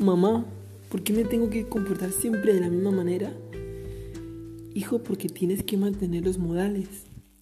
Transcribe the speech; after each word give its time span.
Mamá, 0.00 0.46
¿por 0.88 1.02
qué 1.02 1.12
me 1.12 1.24
tengo 1.24 1.50
que 1.50 1.68
comportar 1.68 2.10
siempre 2.10 2.54
de 2.54 2.60
la 2.60 2.70
misma 2.70 2.90
manera? 2.90 3.36
Hijo, 4.72 5.02
porque 5.02 5.28
tienes 5.28 5.62
que 5.62 5.76
mantener 5.76 6.24
los 6.24 6.38
modales. 6.38 6.88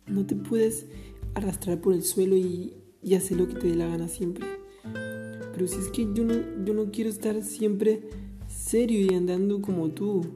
No 0.08 0.26
te 0.26 0.34
puedes 0.34 0.86
arrastrar 1.34 1.80
por 1.80 1.94
el 1.94 2.02
suelo 2.02 2.36
y, 2.36 2.74
hacer 3.16 3.36
lo 3.36 3.46
que 3.46 3.54
te 3.54 3.68
dé 3.68 3.76
la 3.76 3.86
gana 3.86 4.08
siempre. 4.08 4.44
Pero 4.82 5.68
si 5.68 5.76
es 5.76 5.86
que 5.90 6.08
yo 6.12 6.24
no, 6.24 6.34
yo 6.64 6.74
no 6.74 6.90
quiero 6.90 7.10
estar 7.10 7.44
siempre 7.44 8.02
serio 8.48 9.06
y 9.08 9.14
andando 9.14 9.62
como 9.62 9.90
tú. 9.90 10.26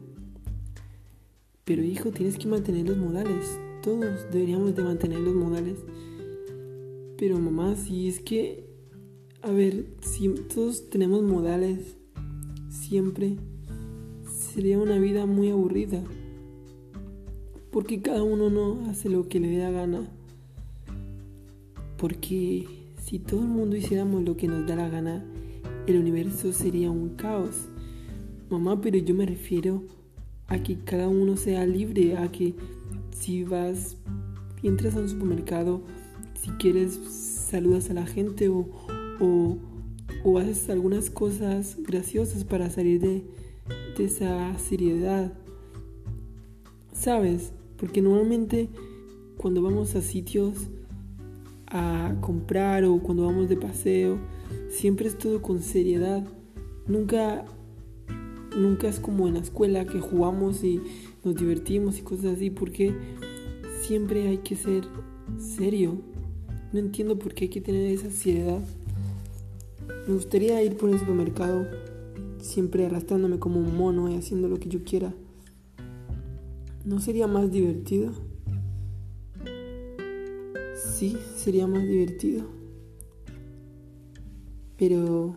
Pero 1.64 1.82
hijo, 1.82 2.12
tienes 2.12 2.38
que 2.38 2.46
mantener 2.46 2.86
los 2.86 2.98
modales. 2.98 3.58
Todos 3.82 4.30
deberíamos 4.30 4.76
de 4.76 4.84
mantener 4.84 5.18
los 5.18 5.34
modales. 5.34 5.78
Pero 7.18 7.40
mamá, 7.40 7.74
si 7.74 8.06
es 8.06 8.20
que, 8.20 8.64
a 9.40 9.50
ver, 9.50 9.86
si 10.02 10.28
todos 10.28 10.88
tenemos 10.88 11.24
modales 11.24 11.96
siempre, 12.72 13.36
sería 14.24 14.78
una 14.78 14.98
vida 14.98 15.26
muy 15.26 15.50
aburrida. 15.50 16.02
Porque 17.70 18.02
cada 18.02 18.22
uno 18.22 18.50
no 18.50 18.90
hace 18.90 19.08
lo 19.08 19.28
que 19.28 19.40
le 19.40 19.56
da 19.56 19.70
gana. 19.70 20.08
Porque 21.96 22.66
si 23.02 23.18
todo 23.18 23.40
el 23.40 23.48
mundo 23.48 23.76
hiciéramos 23.76 24.22
lo 24.24 24.36
que 24.36 24.48
nos 24.48 24.66
da 24.66 24.76
la 24.76 24.88
gana, 24.88 25.24
el 25.86 25.98
universo 25.98 26.52
sería 26.52 26.90
un 26.90 27.10
caos. 27.10 27.68
Mamá, 28.50 28.80
pero 28.80 28.98
yo 28.98 29.14
me 29.14 29.26
refiero 29.26 29.82
a 30.48 30.62
que 30.62 30.78
cada 30.80 31.08
uno 31.08 31.36
sea 31.36 31.64
libre, 31.66 32.16
a 32.16 32.30
que 32.30 32.54
si 33.10 33.44
vas, 33.44 33.96
entras 34.62 34.96
a 34.96 35.00
un 35.00 35.08
supermercado, 35.08 35.82
si 36.34 36.50
quieres 36.52 36.94
saludas 36.94 37.88
a 37.90 37.94
la 37.94 38.06
gente 38.06 38.48
o, 38.48 38.68
o, 39.20 39.56
haces 40.38 40.70
algunas 40.70 41.10
cosas 41.10 41.76
graciosas 41.78 42.44
para 42.44 42.70
salir 42.70 43.00
de, 43.00 43.24
de 43.96 44.04
esa 44.04 44.56
seriedad. 44.58 45.32
¿Sabes? 46.92 47.52
Porque 47.76 48.02
normalmente 48.02 48.68
cuando 49.36 49.62
vamos 49.62 49.94
a 49.96 50.02
sitios 50.02 50.68
a 51.66 52.14
comprar 52.20 52.84
o 52.84 52.98
cuando 52.98 53.24
vamos 53.24 53.48
de 53.48 53.56
paseo, 53.56 54.18
siempre 54.70 55.08
es 55.08 55.18
todo 55.18 55.42
con 55.42 55.62
seriedad. 55.62 56.24
Nunca 56.86 57.44
nunca 58.56 58.88
es 58.88 59.00
como 59.00 59.28
en 59.28 59.34
la 59.34 59.40
escuela 59.40 59.86
que 59.86 60.00
jugamos 60.00 60.62
y 60.62 60.80
nos 61.24 61.36
divertimos 61.36 61.98
y 61.98 62.02
cosas 62.02 62.36
así, 62.36 62.50
porque 62.50 62.94
siempre 63.80 64.28
hay 64.28 64.38
que 64.38 64.56
ser 64.56 64.84
serio. 65.38 66.00
No 66.72 66.78
entiendo 66.78 67.18
por 67.18 67.34
qué 67.34 67.44
hay 67.44 67.50
que 67.50 67.60
tener 67.60 67.86
esa 67.90 68.10
seriedad. 68.10 68.62
Me 70.06 70.14
gustaría 70.14 70.60
ir 70.62 70.76
por 70.76 70.90
el 70.90 70.98
supermercado 70.98 71.64
siempre 72.38 72.86
arrastrándome 72.86 73.38
como 73.38 73.60
un 73.60 73.76
mono 73.76 74.10
y 74.10 74.16
haciendo 74.16 74.48
lo 74.48 74.58
que 74.58 74.68
yo 74.68 74.82
quiera. 74.82 75.14
¿No 76.84 76.98
sería 76.98 77.28
más 77.28 77.52
divertido? 77.52 78.12
Sí, 80.74 81.16
sería 81.36 81.68
más 81.68 81.86
divertido. 81.86 82.44
Pero 84.76 85.36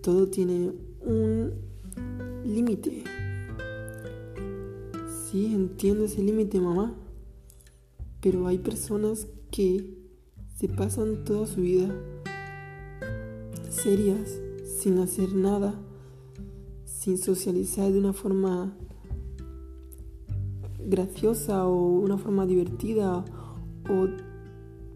todo 0.00 0.28
tiene 0.28 0.72
un 1.00 1.54
límite. 2.44 3.02
Sí, 5.28 5.46
entiendo 5.46 6.04
ese 6.04 6.22
límite, 6.22 6.60
mamá. 6.60 6.94
Pero 8.20 8.46
hay 8.46 8.58
personas 8.58 9.26
que 9.50 9.98
se 10.56 10.68
pasan 10.68 11.24
toda 11.24 11.48
su 11.48 11.62
vida 11.62 11.92
serias, 13.72 14.38
sin 14.64 14.98
hacer 14.98 15.34
nada, 15.34 15.74
sin 16.84 17.18
socializar 17.18 17.90
de 17.90 17.98
una 17.98 18.12
forma 18.12 18.76
graciosa 20.86 21.66
o 21.66 21.98
una 22.00 22.18
forma 22.18 22.46
divertida 22.46 23.24
o 23.88 24.08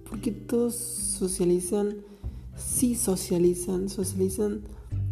porque 0.08 0.30
todos 0.30 0.74
socializan, 0.74 1.96
sí 2.54 2.94
socializan, 2.94 3.88
socializan 3.88 4.60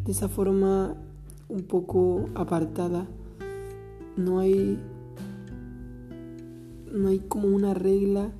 de 0.05 0.13
esa 0.13 0.29
forma 0.29 0.97
un 1.49 1.63
poco 1.63 2.27
apartada. 2.35 3.09
No 4.17 4.39
hay 4.39 4.79
no 6.93 7.09
hay 7.09 7.19
como 7.19 7.49
una 7.49 7.75
regla 7.75 8.31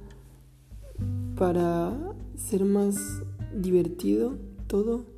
para 1.35 1.93
ser 2.37 2.65
más 2.65 3.23
divertido 3.53 4.37
todo. 4.69 5.14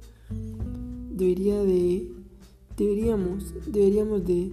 Debería 1.16 1.62
de 1.62 2.12
deberíamos 2.76 3.54
deberíamos 3.66 4.24
de 4.24 4.52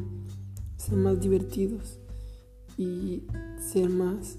ser 0.78 0.98
más 0.98 1.20
divertidos 1.20 2.00
y 2.78 3.24
ser 3.60 3.90
más 3.90 4.38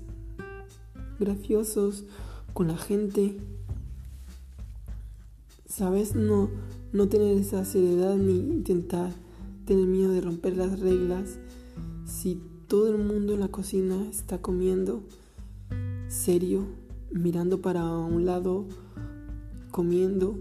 graciosos 1.20 2.04
con 2.52 2.68
la 2.68 2.78
gente. 2.78 3.36
¿Sabes? 5.66 6.14
No 6.14 6.48
no 6.94 7.08
tener 7.08 7.36
esa 7.36 7.64
seriedad 7.64 8.16
ni 8.16 8.38
intentar 8.38 9.10
tener 9.66 9.86
miedo 9.86 10.12
de 10.12 10.20
romper 10.20 10.56
las 10.56 10.78
reglas. 10.78 11.38
Si 12.06 12.40
todo 12.68 12.88
el 12.88 12.98
mundo 12.98 13.34
en 13.34 13.40
la 13.40 13.48
cocina 13.48 14.08
está 14.08 14.40
comiendo 14.40 15.02
serio, 16.06 16.66
mirando 17.10 17.60
para 17.60 17.84
un 17.98 18.24
lado, 18.24 18.66
comiendo, 19.72 20.38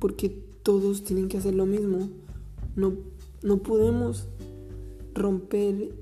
porque 0.00 0.43
todos 0.64 1.04
tienen 1.04 1.28
que 1.28 1.36
hacer 1.36 1.54
lo 1.54 1.66
mismo. 1.66 2.08
No, 2.74 2.94
no 3.42 3.58
podemos 3.58 4.26
romper 5.14 5.94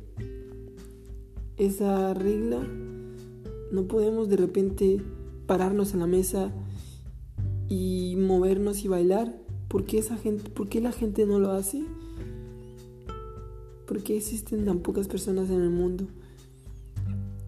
esa 1.58 2.14
regla. 2.14 2.66
No 3.72 3.82
podemos 3.88 4.28
de 4.30 4.36
repente 4.36 5.02
pararnos 5.46 5.92
en 5.92 6.00
la 6.00 6.06
mesa 6.06 6.52
y 7.68 8.14
movernos 8.16 8.84
y 8.84 8.88
bailar. 8.88 9.36
¿Por 9.68 9.84
qué, 9.84 9.98
esa 9.98 10.16
gente, 10.16 10.48
¿Por 10.48 10.68
qué 10.68 10.80
la 10.80 10.92
gente 10.92 11.26
no 11.26 11.40
lo 11.40 11.50
hace? 11.50 11.84
¿Por 13.86 14.02
qué 14.04 14.16
existen 14.16 14.64
tan 14.64 14.78
pocas 14.78 15.08
personas 15.08 15.50
en 15.50 15.60
el 15.60 15.70
mundo 15.70 16.06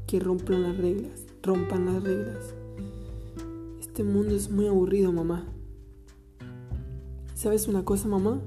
que 0.09 0.19
rompan 0.19 0.63
las 0.63 0.77
reglas? 0.77 1.27
Rompan 1.43 1.87
las 1.87 2.03
reglas. 2.03 2.55
Este 3.79 4.03
mundo 4.03 4.35
es 4.35 4.51
muy 4.51 4.67
aburrido, 4.67 5.13
mamá. 5.13 5.54
¿Sabes 7.45 7.69
una 7.69 7.85
cosa, 7.85 8.09
mamá? 8.09 8.41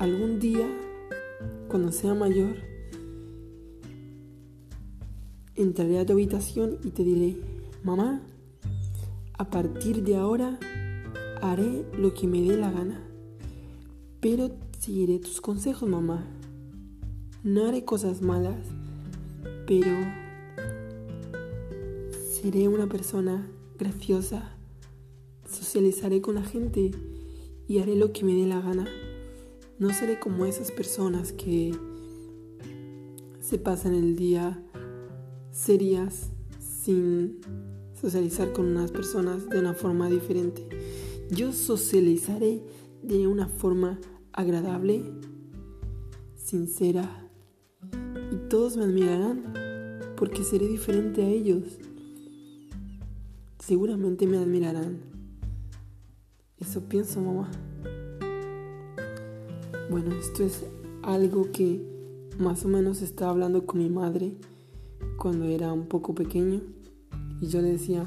Algún 0.00 0.40
día, 0.40 0.68
cuando 1.68 1.92
sea 1.92 2.12
mayor, 2.12 2.56
entraré 5.54 6.00
a 6.00 6.04
tu 6.04 6.14
habitación 6.14 6.78
y 6.82 6.90
te 6.90 7.04
diré, 7.04 7.36
mamá, 7.84 8.22
a 9.34 9.50
partir 9.50 10.02
de 10.02 10.16
ahora 10.16 10.58
haré 11.40 11.86
lo 11.96 12.12
que 12.12 12.26
me 12.26 12.42
dé 12.42 12.56
la 12.56 12.72
gana. 12.72 13.00
Pero 14.18 14.50
seguiré 14.76 15.20
tus 15.20 15.40
consejos, 15.40 15.88
mamá. 15.88 16.26
No 17.44 17.68
haré 17.68 17.84
cosas 17.84 18.20
malas, 18.20 18.66
pero 19.64 19.92
seré 22.32 22.66
una 22.66 22.88
persona 22.88 23.48
graciosa. 23.78 24.56
Socializaré 25.48 26.20
con 26.20 26.34
la 26.34 26.42
gente 26.42 26.90
y 27.68 27.78
haré 27.78 27.94
lo 27.94 28.12
que 28.12 28.24
me 28.24 28.34
dé 28.34 28.46
la 28.46 28.60
gana. 28.60 28.88
No 29.78 29.92
seré 29.92 30.18
como 30.18 30.46
esas 30.46 30.72
personas 30.72 31.32
que 31.32 31.72
se 33.40 33.58
pasan 33.58 33.94
el 33.94 34.16
día 34.16 34.60
serias 35.52 36.30
sin 36.58 37.40
socializar 38.00 38.52
con 38.52 38.66
unas 38.66 38.90
personas 38.90 39.48
de 39.48 39.58
una 39.58 39.74
forma 39.74 40.08
diferente. 40.08 40.66
Yo 41.30 41.52
socializaré 41.52 42.62
de 43.02 43.26
una 43.26 43.48
forma 43.48 44.00
agradable, 44.32 45.04
sincera, 46.36 47.28
y 48.32 48.48
todos 48.48 48.76
me 48.76 48.84
admirarán 48.84 49.44
porque 50.16 50.42
seré 50.42 50.68
diferente 50.68 51.22
a 51.22 51.28
ellos. 51.28 51.64
Seguramente 53.58 54.26
me 54.26 54.38
admirarán. 54.38 55.17
Eso 56.68 56.82
pienso, 56.82 57.22
mamá. 57.22 57.48
Bueno, 59.88 60.14
esto 60.16 60.44
es 60.44 60.66
algo 61.02 61.50
que 61.50 61.82
más 62.38 62.62
o 62.66 62.68
menos 62.68 63.00
estaba 63.00 63.30
hablando 63.30 63.64
con 63.64 63.78
mi 63.78 63.88
madre 63.88 64.36
cuando 65.16 65.46
era 65.46 65.72
un 65.72 65.86
poco 65.86 66.14
pequeño. 66.14 66.60
Y 67.40 67.46
yo 67.46 67.62
le 67.62 67.72
decía 67.72 68.04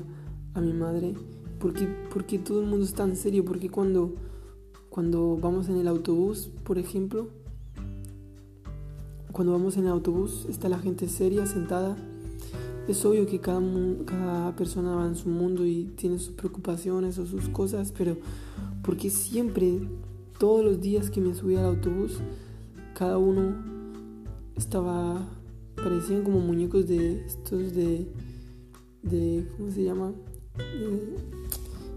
a 0.53 0.61
mi 0.61 0.73
madre, 0.73 1.15
¿por 1.59 1.73
qué, 1.73 2.37
todo 2.37 2.61
el 2.61 2.67
mundo 2.67 2.85
es 2.85 2.93
tan 2.93 3.15
serio? 3.15 3.43
¿Por 3.43 3.57
qué 3.57 3.71
cuando, 3.71 4.13
cuando 4.91 5.37
vamos 5.37 5.67
en 5.67 5.77
el 5.77 5.87
autobús, 5.87 6.51
por 6.63 6.77
ejemplo, 6.77 7.29
cuando 9.31 9.53
vamos 9.53 9.75
en 9.77 9.85
el 9.85 9.91
autobús 9.91 10.45
está 10.47 10.69
la 10.69 10.77
gente 10.77 11.09
seria, 11.09 11.47
sentada? 11.47 11.97
Es 12.87 13.03
obvio 13.05 13.25
que 13.25 13.39
cada, 13.39 13.59
cada 14.05 14.55
persona 14.55 14.93
va 14.95 15.07
en 15.07 15.15
su 15.15 15.29
mundo 15.29 15.65
y 15.65 15.85
tiene 15.95 16.19
sus 16.19 16.35
preocupaciones 16.35 17.17
o 17.17 17.25
sus 17.25 17.49
cosas, 17.49 17.91
pero 17.91 18.17
Porque 18.83 19.09
siempre, 19.09 19.79
todos 20.39 20.63
los 20.63 20.81
días 20.81 21.09
que 21.09 21.21
me 21.21 21.35
subía 21.35 21.59
al 21.59 21.75
autobús, 21.75 22.19
cada 22.95 23.17
uno 23.17 23.55
estaba, 24.55 25.27
parecían 25.75 26.23
como 26.23 26.39
muñecos 26.39 26.87
de 26.87 27.25
estos 27.25 27.73
de, 27.73 28.07
de 29.03 29.47
¿cómo 29.57 29.71
se 29.71 29.83
llama? 29.83 30.13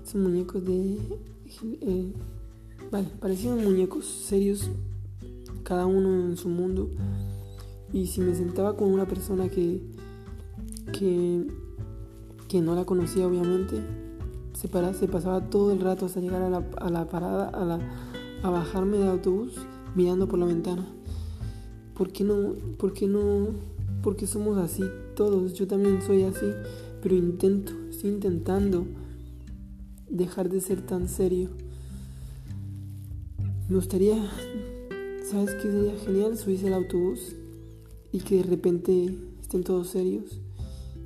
esos 0.03 0.21
muñecos 0.21 0.65
de, 0.65 0.99
eh, 1.63 2.13
vale, 2.91 3.09
parecían 3.21 3.63
muñecos 3.63 4.07
serios, 4.07 4.71
cada 5.63 5.87
uno 5.87 6.29
en 6.29 6.37
su 6.37 6.49
mundo. 6.49 6.91
Y 7.93 8.07
si 8.07 8.21
me 8.21 8.35
sentaba 8.35 8.77
con 8.77 8.93
una 8.93 9.07
persona 9.07 9.49
que, 9.49 9.81
que, 10.93 11.47
que 12.49 12.61
no 12.61 12.75
la 12.75 12.85
conocía 12.85 13.27
obviamente, 13.27 13.81
se, 14.55 14.69
se 14.95 15.09
pasaba 15.09 15.51
todo 15.51 15.73
el 15.73 15.81
rato 15.81 16.07
hasta 16.07 16.21
llegar 16.21 16.43
a 16.43 16.51
la, 16.51 16.65
a 16.79 16.91
la 16.91 17.09
parada, 17.09 17.49
a, 17.49 17.65
la, 17.65 17.81
a 18.43 18.51
bajarme 18.51 18.99
del 18.99 19.09
autobús 19.09 19.55
mirando 19.95 20.29
por 20.29 20.39
la 20.39 20.47
ventana. 20.47 20.87
¿Por 21.95 22.11
qué 22.13 22.25
no? 22.25 22.55
¿Por 22.79 22.93
qué 22.93 23.07
no? 23.07 23.49
Porque 24.03 24.27
somos 24.27 24.59
así 24.59 24.83
todos. 25.15 25.55
Yo 25.55 25.67
también 25.67 26.03
soy 26.03 26.23
así, 26.23 26.47
pero 27.03 27.15
intento, 27.15 27.73
estoy 27.91 28.11
intentando 28.11 28.87
dejar 30.09 30.49
de 30.49 30.61
ser 30.61 30.83
tan 30.83 31.09
serio. 31.09 31.51
Me 33.69 33.77
gustaría, 33.77 34.17
¿sabes 35.31 35.55
qué 35.55 35.71
sería 35.71 35.99
genial? 36.05 36.37
Subirse 36.37 36.67
al 36.67 36.75
autobús 36.75 37.35
y 38.13 38.21
que 38.21 38.37
de 38.37 38.43
repente 38.43 39.17
estén 39.41 39.65
todos 39.65 39.89
serios 39.89 40.41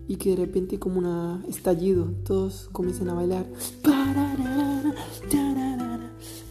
y 0.08 0.16
que 0.16 0.30
de 0.30 0.36
repente 0.36 0.78
como 0.78 0.98
un 0.98 1.44
estallido 1.48 2.06
todos 2.24 2.70
comiencen 2.72 3.10
a 3.10 3.14
bailar. 3.14 3.46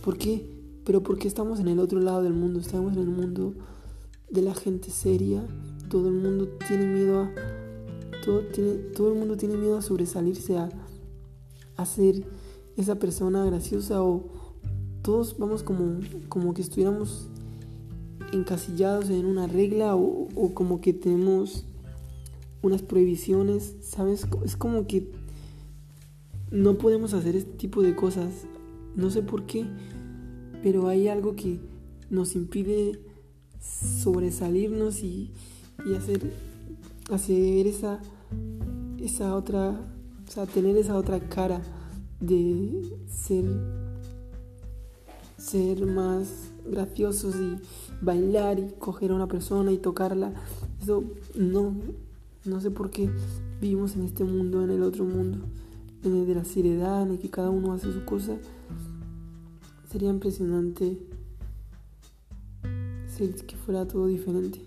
¿Por 0.03 0.17
qué? 0.17 0.55
Pero 0.85 1.01
porque 1.01 1.27
estamos 1.27 1.59
en 1.59 1.67
el 1.67 1.79
otro 1.79 1.99
lado 1.99 2.21
del 2.21 2.33
mundo, 2.33 2.59
estamos 2.59 2.93
en 2.93 2.99
el 2.99 3.09
mundo 3.09 3.55
de 4.29 4.43
la 4.43 4.53
gente 4.53 4.91
seria, 4.91 5.45
todo 5.89 6.07
el 6.07 6.13
mundo 6.13 6.47
tiene 6.67 6.85
miedo 6.85 7.21
a 7.21 7.31
todo, 8.23 8.41
tiene, 8.41 8.73
todo 8.95 9.11
el 9.11 9.19
mundo 9.19 9.35
tiene 9.35 9.57
miedo 9.57 9.77
a 9.77 9.81
sobresalirse 9.81 10.57
a, 10.57 10.69
a 11.77 11.85
ser 11.85 12.25
esa 12.77 12.99
persona 12.99 13.43
graciosa 13.43 14.03
o 14.03 14.29
todos 15.01 15.35
vamos 15.39 15.63
como, 15.63 15.99
como 16.29 16.53
que 16.53 16.61
estuviéramos 16.61 17.29
encasillados 18.33 19.09
en 19.09 19.25
una 19.25 19.47
regla 19.47 19.95
o 19.95 20.51
como 20.53 20.79
que 20.79 20.93
tenemos 20.93 21.65
unas 22.61 22.81
prohibiciones, 22.81 23.75
¿sabes? 23.81 24.27
Es 24.43 24.55
como 24.55 24.87
que 24.87 25.11
no 26.51 26.77
podemos 26.77 27.13
hacer 27.13 27.35
este 27.35 27.51
tipo 27.53 27.81
de 27.81 27.95
cosas. 27.95 28.45
No 28.95 29.09
sé 29.09 29.21
por 29.21 29.45
qué, 29.45 29.65
pero 30.63 30.87
hay 30.87 31.07
algo 31.07 31.35
que 31.35 31.59
nos 32.09 32.35
impide 32.35 32.99
sobresalirnos 33.59 35.03
y, 35.03 35.31
hacer, 35.95 36.31
hacer 37.11 37.67
esa, 37.67 37.99
esa 38.99 39.35
otra, 39.35 39.79
o 40.27 40.31
sea, 40.31 40.45
tener 40.45 40.77
esa 40.77 40.95
otra 40.95 41.19
cara 41.19 41.61
de 42.19 42.81
ser, 43.07 43.45
ser 45.37 45.85
más 45.85 46.49
graciosos 46.65 47.35
y 47.35 47.57
bailar 48.01 48.59
y 48.59 48.73
coger 48.79 49.11
a 49.11 49.15
una 49.15 49.27
persona 49.27 49.71
y 49.71 49.77
tocarla. 49.77 50.33
Eso 50.81 51.03
no, 51.35 51.75
no 52.47 52.61
sé 52.61 52.71
por 52.71 52.89
qué 52.89 53.09
vivimos 53.61 53.95
en 53.95 54.03
este 54.03 54.23
mundo, 54.23 54.63
en 54.63 54.71
el 54.71 54.83
otro 54.83 55.05
mundo, 55.05 55.39
en 56.03 56.15
el 56.15 56.25
de 56.25 56.35
la 56.35 56.45
seriedad, 56.45 57.03
en 57.03 57.11
el 57.11 57.19
que 57.19 57.29
cada 57.29 57.49
uno 57.49 57.73
hace 57.73 57.91
su 57.91 58.05
cosa. 58.05 58.37
Sería 59.91 60.09
impresionante 60.09 60.97
ser 63.07 63.35
que 63.35 63.55
fuera 63.55 63.87
todo 63.87 64.07
diferente. 64.07 64.61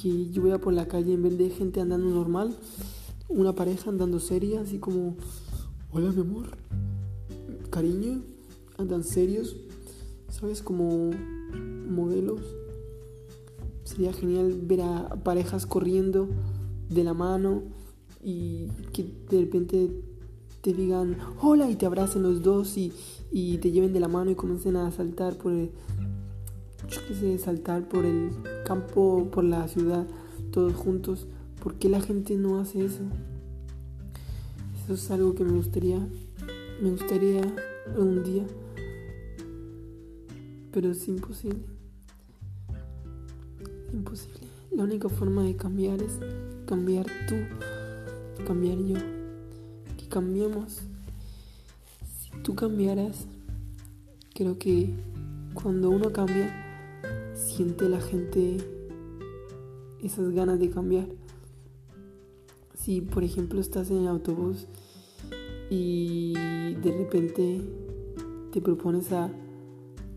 Que 0.00 0.30
yo 0.30 0.42
vaya 0.42 0.60
por 0.60 0.72
la 0.72 0.86
calle 0.86 1.14
en 1.14 1.22
vez 1.22 1.36
de 1.38 1.50
gente 1.50 1.80
andando 1.80 2.08
normal, 2.10 2.54
una 3.28 3.54
pareja 3.54 3.90
andando 3.90 4.20
seria, 4.20 4.60
así 4.60 4.78
como, 4.78 5.16
hola 5.90 6.12
mi 6.12 6.20
amor, 6.20 6.56
cariño, 7.70 8.22
andan 8.78 9.02
serios, 9.02 9.56
¿sabes? 10.28 10.62
Como 10.62 11.10
modelos. 11.88 12.40
Sería 13.84 14.12
genial 14.12 14.58
ver 14.62 14.82
a 14.82 15.08
parejas 15.22 15.66
corriendo 15.66 16.28
de 16.88 17.04
la 17.04 17.14
mano 17.14 17.62
y 18.22 18.68
que 18.92 19.04
de 19.30 19.40
repente 19.40 19.90
te 20.62 20.72
digan 20.72 21.18
hola 21.42 21.70
y 21.70 21.76
te 21.76 21.84
abracen 21.84 22.22
los 22.22 22.42
dos 22.42 22.76
y, 22.78 22.92
y 23.30 23.58
te 23.58 23.70
lleven 23.70 23.92
de 23.92 24.00
la 24.00 24.08
mano 24.08 24.30
y 24.30 24.34
comiencen 24.34 24.76
a 24.76 24.90
saltar 24.90 25.36
por 25.36 25.52
el, 25.52 25.70
yo 26.88 27.00
qué 27.06 27.14
sé, 27.14 27.38
saltar 27.38 27.88
por 27.88 28.04
el 28.04 28.30
campo, 28.64 29.28
por 29.30 29.44
la 29.44 29.68
ciudad, 29.68 30.06
todos 30.52 30.74
juntos. 30.74 31.26
¿Por 31.62 31.74
qué 31.74 31.88
la 31.88 32.00
gente 32.00 32.36
no 32.36 32.58
hace 32.60 32.84
eso? 32.84 33.02
Eso 34.84 34.94
es 34.94 35.10
algo 35.10 35.34
que 35.34 35.44
me 35.44 35.52
gustaría, 35.52 35.98
me 36.82 36.90
gustaría 36.90 37.42
un 37.96 38.22
día, 38.22 38.44
pero 40.72 40.90
es 40.90 41.08
imposible. 41.08 41.64
Imposible. 43.92 44.40
La 44.72 44.84
única 44.84 45.08
forma 45.08 45.44
de 45.44 45.56
cambiar 45.56 46.02
es 46.02 46.18
cambiar 46.66 47.06
tú, 47.28 47.36
cambiar 48.46 48.78
yo 48.78 49.14
cambiemos. 50.14 50.82
Si 52.20 52.30
tú 52.44 52.54
cambiaras, 52.54 53.26
creo 54.32 54.56
que 54.60 54.94
cuando 55.54 55.90
uno 55.90 56.12
cambia, 56.12 56.54
siente 57.34 57.88
la 57.88 58.00
gente 58.00 58.58
esas 60.00 60.30
ganas 60.30 60.60
de 60.60 60.70
cambiar. 60.70 61.08
Si 62.78 63.00
por 63.00 63.24
ejemplo 63.24 63.60
estás 63.60 63.90
en 63.90 64.02
el 64.02 64.06
autobús 64.06 64.68
y 65.68 66.34
de 66.34 66.92
repente 66.96 67.60
te 68.52 68.60
propones 68.60 69.10
a 69.10 69.32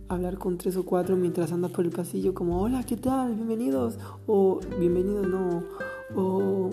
hablar 0.09 0.37
con 0.37 0.59
tres 0.59 0.77
o 0.77 0.85
cuatro 0.85 1.15
mientras 1.15 1.51
andas 1.51 1.71
por 1.71 1.85
el 1.85 1.91
pasillo 1.91 2.35
como 2.35 2.61
hola, 2.61 2.85
¿qué 2.85 2.97
tal? 2.97 3.33
Bienvenidos 3.33 3.97
o 4.27 4.59
bienvenidos 4.79 5.27
no 5.27 5.63
o 6.15 6.69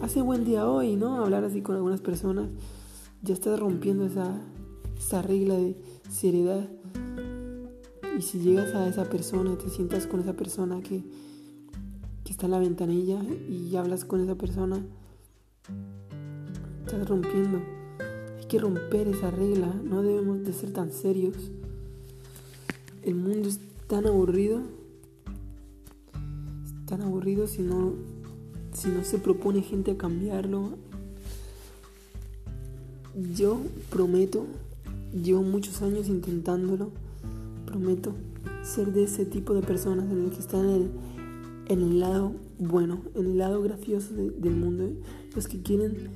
hace 0.00 0.22
buen 0.22 0.44
día 0.44 0.68
hoy, 0.68 0.96
¿no? 0.96 1.16
Hablar 1.16 1.44
así 1.44 1.62
con 1.62 1.76
algunas 1.76 2.00
personas, 2.00 2.48
ya 3.22 3.34
estás 3.34 3.58
rompiendo 3.58 4.06
esa, 4.06 4.40
esa 4.98 5.22
regla 5.22 5.54
de 5.54 5.76
seriedad. 6.08 6.68
Y 8.18 8.22
si 8.22 8.40
llegas 8.40 8.74
a 8.74 8.88
esa 8.88 9.04
persona, 9.04 9.56
te 9.56 9.70
sientas 9.70 10.06
con 10.06 10.20
esa 10.20 10.34
persona 10.34 10.80
que, 10.80 11.02
que 12.24 12.32
está 12.32 12.46
en 12.46 12.52
la 12.52 12.58
ventanilla 12.58 13.22
y 13.48 13.74
hablas 13.76 14.04
con 14.04 14.20
esa 14.20 14.34
persona, 14.34 14.84
estás 16.84 17.08
rompiendo. 17.08 17.60
Hay 18.38 18.46
que 18.46 18.58
romper 18.58 19.08
esa 19.08 19.30
regla, 19.30 19.72
no 19.84 20.02
debemos 20.02 20.42
de 20.42 20.52
ser 20.52 20.72
tan 20.72 20.92
serios. 20.92 21.36
El 23.02 23.14
mundo 23.14 23.48
es 23.48 23.60
tan 23.86 24.06
aburrido, 24.06 24.60
es 26.64 26.86
tan 26.86 27.00
aburrido 27.02 27.46
si 27.46 27.62
no 27.62 27.94
si 28.72 28.88
no 28.88 29.04
se 29.04 29.18
propone 29.18 29.62
gente 29.62 29.92
a 29.92 29.96
cambiarlo, 29.96 30.70
yo 33.34 33.60
prometo, 33.90 34.46
llevo 35.12 35.42
muchos 35.42 35.82
años 35.82 36.08
intentándolo, 36.08 36.90
prometo 37.66 38.14
ser 38.62 38.92
de 38.92 39.04
ese 39.04 39.24
tipo 39.24 39.54
de 39.54 39.62
personas 39.62 40.10
en 40.10 40.24
el 40.24 40.30
que 40.30 40.38
están 40.38 40.68
en 40.68 40.74
el, 40.74 40.90
en 41.66 41.82
el 41.82 42.00
lado 42.00 42.32
bueno, 42.58 43.00
en 43.14 43.26
el 43.26 43.38
lado 43.38 43.62
gracioso 43.62 44.14
del 44.14 44.54
mundo, 44.54 44.84
los 45.34 45.48
que 45.48 45.62
quieren 45.62 46.10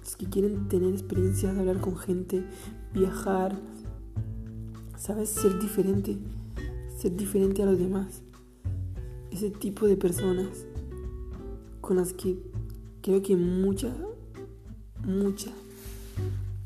los 0.00 0.16
que 0.16 0.26
quieren 0.26 0.68
tener 0.68 0.92
experiencias, 0.92 1.56
hablar 1.56 1.80
con 1.80 1.96
gente, 1.96 2.44
viajar, 2.92 3.58
sabes, 4.96 5.28
ser 5.28 5.60
diferente, 5.60 6.16
ser 6.96 7.16
diferente 7.16 7.62
a 7.62 7.66
los 7.66 7.78
demás. 7.78 8.22
Ese 9.30 9.50
tipo 9.50 9.86
de 9.86 9.96
personas 9.96 10.66
con 11.90 11.96
las 11.96 12.12
que 12.12 12.38
creo 13.02 13.20
que 13.20 13.34
mucha, 13.34 13.92
mucha, 15.04 15.50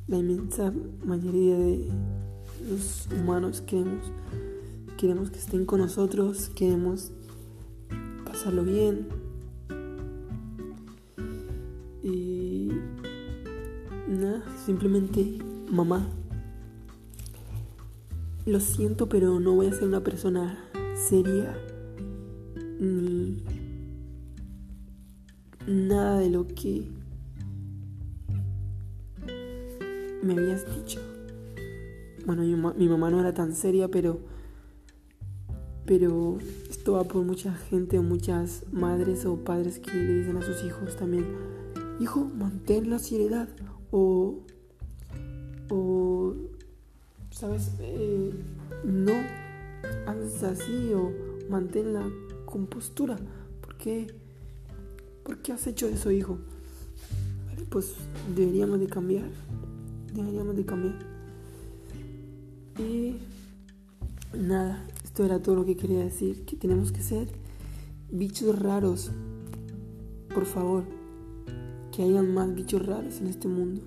la 0.06 0.18
inmensa 0.18 0.70
mayoría 1.02 1.56
de 1.56 1.88
los 2.68 3.08
humanos 3.10 3.62
queremos, 3.62 4.12
queremos 4.98 5.30
que 5.30 5.38
estén 5.38 5.64
con 5.64 5.80
nosotros, 5.80 6.50
queremos 6.54 7.10
pasarlo 8.26 8.64
bien. 8.64 9.08
Y 12.02 12.68
nada, 14.06 14.44
simplemente 14.66 15.38
mamá. 15.72 16.06
Lo 18.44 18.60
siento, 18.60 19.08
pero 19.08 19.40
no 19.40 19.54
voy 19.54 19.68
a 19.68 19.72
ser 19.72 19.84
una 19.84 20.04
persona 20.04 20.58
seria 20.94 21.56
ni 22.78 23.53
nada 25.66 26.18
de 26.18 26.30
lo 26.30 26.46
que 26.46 26.88
me 30.22 30.34
habías 30.34 30.64
dicho. 30.76 31.00
bueno, 32.26 32.42
mi, 32.76 32.88
mamá 32.88 33.10
no 33.10 33.20
era 33.20 33.34
tan 33.34 33.54
seria, 33.54 33.88
pero, 33.88 34.20
pero 35.84 36.38
esto 36.70 36.94
va 36.94 37.04
por 37.04 37.24
mucha 37.24 37.54
gente 37.54 37.98
o 37.98 38.02
muchas 38.02 38.64
madres 38.72 39.26
o 39.26 39.36
padres 39.36 39.78
que 39.78 39.92
le 39.92 40.14
dicen 40.14 40.36
a 40.36 40.42
sus 40.42 40.64
hijos 40.64 40.96
también, 40.96 41.26
hijo, 42.00 42.24
mantén 42.24 42.90
la 42.90 42.98
seriedad 42.98 43.48
o, 43.90 44.40
o 45.70 46.34
¿sabes? 47.30 47.72
Eh, 47.80 48.32
no 48.84 49.12
hagas 50.06 50.42
así 50.42 50.92
o 50.94 51.12
mantén 51.50 51.92
la 51.92 52.08
compostura. 52.46 53.16
¿Por 53.60 53.76
qué? 53.76 54.06
¿Por 55.24 55.38
qué 55.38 55.52
has 55.52 55.66
hecho 55.66 55.88
eso, 55.88 56.10
hijo? 56.10 56.38
pues 57.74 57.94
deberíamos 58.36 58.78
de 58.78 58.86
cambiar. 58.86 59.24
Deberíamos 60.14 60.54
de 60.54 60.64
cambiar. 60.64 60.94
Y 62.78 63.16
nada, 64.38 64.86
esto 65.02 65.24
era 65.24 65.42
todo 65.42 65.56
lo 65.56 65.64
que 65.64 65.76
quería 65.76 66.04
decir. 66.04 66.44
Que 66.44 66.54
tenemos 66.54 66.92
que 66.92 67.02
ser 67.02 67.26
bichos 68.12 68.56
raros. 68.60 69.10
Por 70.32 70.46
favor, 70.46 70.84
que 71.90 72.04
hayan 72.04 72.32
más 72.32 72.54
bichos 72.54 72.86
raros 72.86 73.20
en 73.20 73.26
este 73.26 73.48
mundo. 73.48 73.80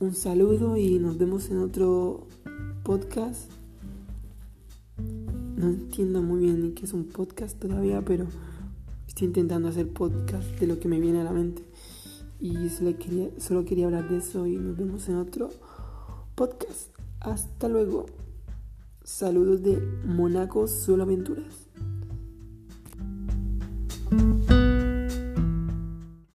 Un 0.00 0.16
saludo 0.16 0.76
y 0.76 0.98
nos 0.98 1.16
vemos 1.16 1.48
en 1.50 1.58
otro 1.58 2.26
podcast. 2.82 3.52
No 5.56 5.68
entiendo 5.68 6.22
muy 6.22 6.40
bien 6.40 6.60
ni 6.60 6.70
qué 6.72 6.86
es 6.86 6.92
un 6.92 7.04
podcast 7.04 7.56
todavía, 7.60 8.04
pero 8.04 8.26
estoy 9.14 9.28
intentando 9.28 9.68
hacer 9.68 9.92
podcast 9.92 10.58
de 10.58 10.66
lo 10.66 10.80
que 10.80 10.88
me 10.88 10.98
viene 10.98 11.20
a 11.20 11.24
la 11.24 11.30
mente. 11.30 11.62
Y 12.40 12.68
solo 12.68 12.98
quería, 12.98 13.28
solo 13.38 13.64
quería 13.64 13.86
hablar 13.86 14.08
de 14.08 14.16
eso 14.16 14.44
y 14.44 14.56
nos 14.56 14.76
vemos 14.76 15.08
en 15.08 15.14
otro 15.14 15.50
podcast. 16.34 16.88
Hasta 17.20 17.68
luego. 17.68 18.06
Saludos 19.04 19.62
de 19.62 19.78
Monaco 20.04 20.66
Solo 20.66 21.04
Aventuras. 21.04 21.63